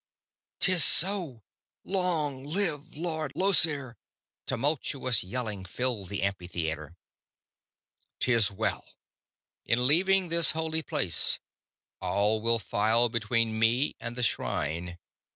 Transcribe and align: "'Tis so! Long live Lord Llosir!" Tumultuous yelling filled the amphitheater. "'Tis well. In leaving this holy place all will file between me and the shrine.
"'Tis 0.61 0.83
so! 0.83 1.43
Long 1.83 2.43
live 2.43 2.95
Lord 2.97 3.31
Llosir!" 3.35 3.97
Tumultuous 4.47 5.23
yelling 5.23 5.63
filled 5.63 6.09
the 6.09 6.23
amphitheater. 6.23 6.97
"'Tis 8.19 8.49
well. 8.49 8.83
In 9.63 9.85
leaving 9.85 10.29
this 10.29 10.53
holy 10.57 10.81
place 10.81 11.37
all 12.01 12.41
will 12.41 12.57
file 12.57 13.09
between 13.09 13.59
me 13.59 13.95
and 13.99 14.15
the 14.15 14.23
shrine. 14.23 14.97